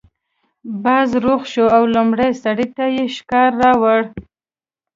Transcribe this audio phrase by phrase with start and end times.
[0.83, 3.99] باز روغ شو او لومړي سړي ته یې شکار راوړ.